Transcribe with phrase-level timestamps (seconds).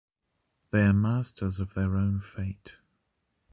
[0.71, 2.73] They are masters of their own fate.